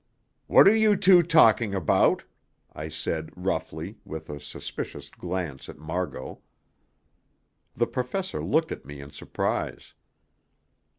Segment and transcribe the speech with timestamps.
[0.47, 2.23] "What are you two talking about?"
[2.73, 6.39] I said, roughly, with a suspicious glance at Margot.
[7.75, 9.93] The Professor looked at me in surprise.